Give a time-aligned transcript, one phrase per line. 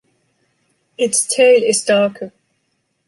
[0.97, 2.31] Its tail is darker.